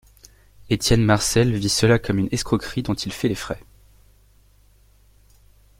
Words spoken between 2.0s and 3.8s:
une escroquerie dont il fait les frais.